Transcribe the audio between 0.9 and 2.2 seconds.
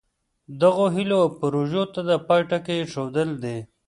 هیلو او پروژو ته د